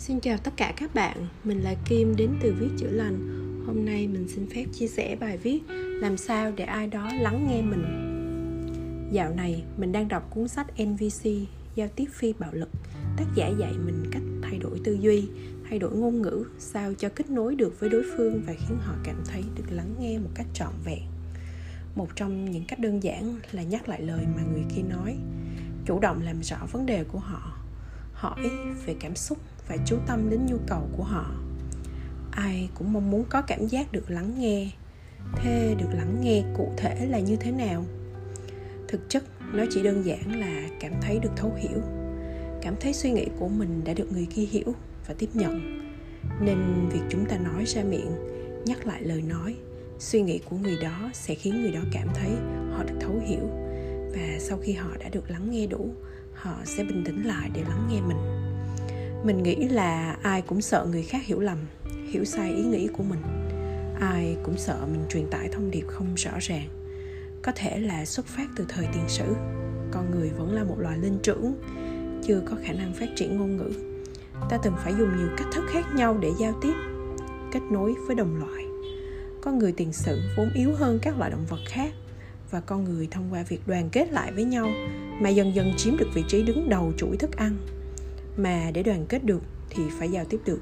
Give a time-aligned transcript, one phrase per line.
[0.00, 3.18] Xin chào tất cả các bạn, mình là Kim đến từ Viết Chữa Lành.
[3.66, 5.60] Hôm nay mình xin phép chia sẻ bài viết
[6.00, 7.84] Làm sao để ai đó lắng nghe mình?
[9.12, 11.30] Dạo này mình đang đọc cuốn sách NVC
[11.74, 12.68] Giao tiếp phi bạo lực.
[13.16, 15.28] Tác giả dạy mình cách thay đổi tư duy,
[15.70, 18.94] thay đổi ngôn ngữ Sao cho kết nối được với đối phương và khiến họ
[19.04, 21.02] cảm thấy được lắng nghe một cách trọn vẹn.
[21.94, 25.16] Một trong những cách đơn giản là nhắc lại lời mà người kia nói.
[25.86, 27.56] Chủ động làm rõ vấn đề của họ
[28.12, 28.50] hỏi
[28.86, 29.38] về cảm xúc
[29.70, 31.34] và chú tâm đến nhu cầu của họ.
[32.30, 34.70] Ai cũng mong muốn có cảm giác được lắng nghe.
[35.36, 37.84] Thế được lắng nghe cụ thể là như thế nào?
[38.88, 41.80] Thực chất, nó chỉ đơn giản là cảm thấy được thấu hiểu.
[42.62, 44.74] Cảm thấy suy nghĩ của mình đã được người kia hiểu
[45.08, 45.80] và tiếp nhận.
[46.40, 48.10] Nên việc chúng ta nói ra miệng,
[48.64, 49.56] nhắc lại lời nói,
[49.98, 52.30] suy nghĩ của người đó sẽ khiến người đó cảm thấy
[52.72, 53.50] họ được thấu hiểu.
[54.12, 55.94] Và sau khi họ đã được lắng nghe đủ,
[56.34, 58.39] họ sẽ bình tĩnh lại để lắng nghe mình
[59.24, 61.58] mình nghĩ là ai cũng sợ người khác hiểu lầm,
[62.10, 63.20] hiểu sai ý nghĩ của mình.
[64.00, 66.68] Ai cũng sợ mình truyền tải thông điệp không rõ ràng.
[67.42, 69.24] Có thể là xuất phát từ thời tiền sử,
[69.90, 71.54] con người vẫn là một loài linh trưởng,
[72.22, 73.70] chưa có khả năng phát triển ngôn ngữ.
[74.50, 76.74] Ta từng phải dùng nhiều cách thức khác nhau để giao tiếp,
[77.52, 78.64] kết nối với đồng loại.
[79.40, 81.92] Con người tiền sử vốn yếu hơn các loại động vật khác,
[82.50, 84.70] và con người thông qua việc đoàn kết lại với nhau
[85.20, 87.56] mà dần dần chiếm được vị trí đứng đầu chuỗi thức ăn
[88.36, 90.60] mà để đoàn kết được thì phải giao tiếp được.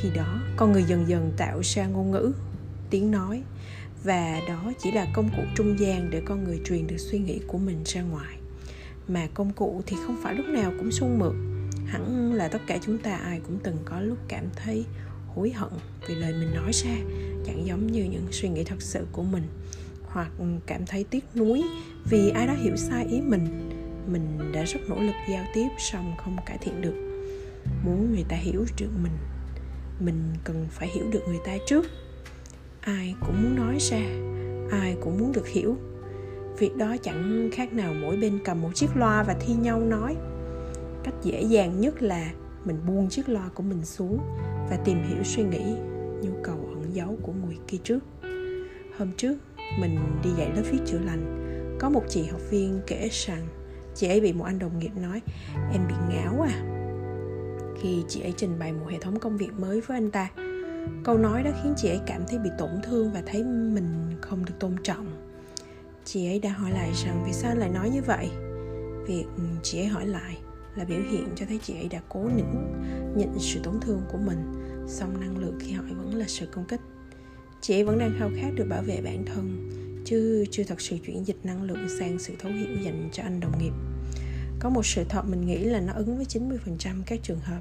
[0.00, 2.32] Khi đó, con người dần dần tạo ra ngôn ngữ,
[2.90, 3.42] tiếng nói,
[4.04, 7.40] và đó chỉ là công cụ trung gian để con người truyền được suy nghĩ
[7.46, 8.36] của mình ra ngoài.
[9.08, 11.34] Mà công cụ thì không phải lúc nào cũng suôn mượt
[11.86, 14.84] hẳn là tất cả chúng ta ai cũng từng có lúc cảm thấy
[15.34, 15.70] hối hận
[16.08, 16.96] vì lời mình nói ra,
[17.46, 19.42] chẳng giống như những suy nghĩ thật sự của mình,
[20.04, 20.30] hoặc
[20.66, 21.62] cảm thấy tiếc nuối
[22.10, 23.70] vì ai đó hiểu sai ý mình
[24.08, 26.94] mình đã rất nỗ lực giao tiếp song không cải thiện được.
[27.84, 29.12] Muốn người ta hiểu được mình
[30.00, 31.86] mình cần phải hiểu được người ta trước.
[32.80, 34.02] Ai cũng muốn nói ra,
[34.70, 35.76] ai cũng muốn được hiểu.
[36.58, 40.16] Việc đó chẳng khác nào mỗi bên cầm một chiếc loa và thi nhau nói.
[41.04, 42.32] Cách dễ dàng nhất là
[42.64, 44.18] mình buông chiếc loa của mình xuống
[44.70, 45.64] và tìm hiểu suy nghĩ,
[46.22, 48.04] nhu cầu ẩn giấu của người kia trước.
[48.98, 49.36] Hôm trước,
[49.80, 51.44] mình đi dạy lớp viết chữa lành,
[51.80, 53.46] có một chị học viên kể rằng
[53.98, 55.22] chị ấy bị một anh đồng nghiệp nói,
[55.72, 56.78] em bị ngáo à
[57.82, 60.30] khi chị ấy trình bày một hệ thống công việc mới với anh ta,
[61.04, 64.44] câu nói đó khiến chị ấy cảm thấy bị tổn thương và thấy mình không
[64.44, 65.06] được tôn trọng.
[66.04, 68.30] Chị ấy đã hỏi lại rằng, vì sao lại nói như vậy?
[69.06, 70.38] Việc ừ, chị ấy hỏi lại
[70.76, 72.72] là biểu hiện cho thấy chị ấy đã cố nỉnh
[73.16, 74.52] nhận sự tổn thương của mình,
[74.86, 76.80] song năng lượng khi hỏi vẫn là sự công kích.
[77.60, 79.70] Chị ấy vẫn đang khao khát được bảo vệ bản thân,
[80.04, 83.40] chứ chưa thật sự chuyển dịch năng lượng sang sự thấu hiểu dành cho anh
[83.40, 83.72] đồng nghiệp
[84.60, 87.60] có một sự thật mình nghĩ là nó ứng với 90% các trường hợp.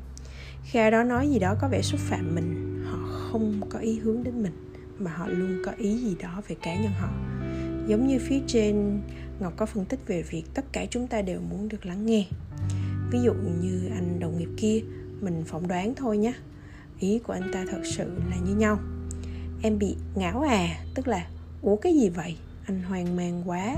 [0.64, 2.98] Khi ai đó nói gì đó có vẻ xúc phạm mình, họ
[3.32, 6.76] không có ý hướng đến mình, mà họ luôn có ý gì đó về cá
[6.76, 7.10] nhân họ.
[7.88, 9.02] Giống như phía trên,
[9.40, 12.26] ngọc có phân tích về việc tất cả chúng ta đều muốn được lắng nghe.
[13.12, 14.82] Ví dụ như anh đồng nghiệp kia,
[15.22, 16.34] mình phỏng đoán thôi nhé
[17.00, 18.80] ý của anh ta thật sự là như nhau.
[19.62, 21.28] Em bị ngáo à tức là,
[21.62, 22.38] ủa, cái gì vậy?
[22.66, 23.76] Anh hoang mang quá.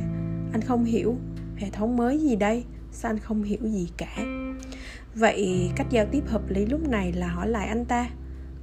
[0.52, 1.16] Anh không hiểu.
[1.58, 2.64] Hệ thống mới gì đây?
[2.92, 4.18] Sao anh không hiểu gì cả.
[5.16, 8.10] Vậy cách giao tiếp hợp lý lúc này là hỏi lại anh ta,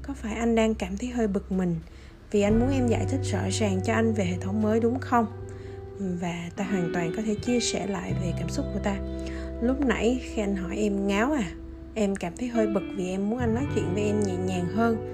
[0.03, 1.77] có phải anh đang cảm thấy hơi bực mình
[2.31, 4.99] vì anh muốn em giải thích rõ ràng cho anh về hệ thống mới đúng
[5.01, 5.27] không?
[5.99, 8.97] Và ta hoàn toàn có thể chia sẻ lại về cảm xúc của ta.
[9.63, 11.49] Lúc nãy khi anh hỏi em ngáo à
[11.95, 14.67] em cảm thấy hơi bực vì em muốn anh nói chuyện với em nhẹ nhàng
[14.75, 15.13] hơn.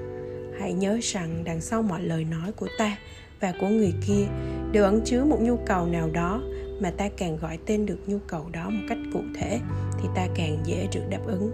[0.61, 2.97] Hãy nhớ rằng đằng sau mọi lời nói của ta
[3.41, 4.27] và của người kia
[4.73, 6.43] đều ẩn chứa một nhu cầu nào đó
[6.83, 9.61] mà ta càng gọi tên được nhu cầu đó một cách cụ thể,
[10.03, 11.51] thì ta càng dễ được đáp ứng.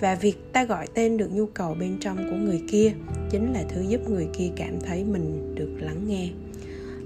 [0.00, 2.92] Và việc ta gọi tên được nhu cầu bên trong của người kia
[3.30, 6.28] chính là thứ giúp người kia cảm thấy mình được lắng nghe.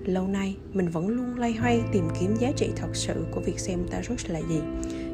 [0.04, 3.58] Lâu nay, mình vẫn luôn lay hoay tìm kiếm giá trị thật sự của việc
[3.58, 4.60] xem tarot là gì.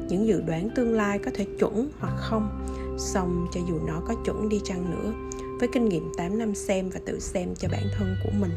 [0.09, 2.65] Những dự đoán tương lai có thể chuẩn hoặc không
[2.97, 5.13] song cho dù nó có chuẩn đi chăng nữa,
[5.59, 8.51] với kinh nghiệm 8 năm xem và tự xem cho bản thân của mình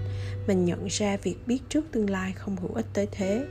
[0.49, 3.47] mình nhận ra việc biết trước tương lai không hữu ích tới thế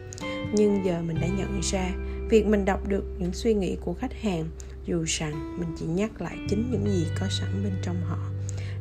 [0.54, 1.89] nhưng giờ mình đã nhận ra,
[2.30, 4.45] việc mình đọc được những suy nghĩ của khách hàng,
[4.86, 8.19] dù rằng mình chỉ nhắc lại chính những gì có sẵn bên trong họ,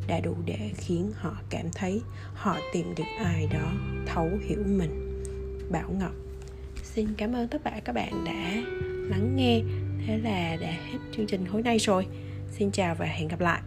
[0.07, 2.01] đã đủ để khiến họ cảm thấy
[2.35, 3.73] họ tìm được ai đó
[4.07, 5.23] thấu hiểu mình.
[5.71, 6.13] Bảo ngọc,
[6.83, 8.63] xin cảm ơn tất cả các bạn đã
[9.11, 9.63] lắng nghe.
[10.07, 12.07] Thế là đã hết chương trình hôm nay rồi.
[12.51, 13.61] Xin chào và hẹn gặp lại.